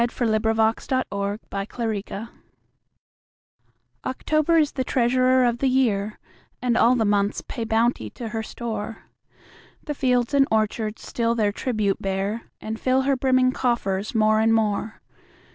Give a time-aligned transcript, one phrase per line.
[0.01, 2.27] Paul Laurence Dunbar October
[4.03, 6.17] OCTOBER is the treasurer of the year,
[6.59, 9.03] And all the months pay bounty to her store:
[9.83, 14.55] The fields and orchards still their tribute bear, And fill her brimming coffers more and
[14.55, 15.03] more.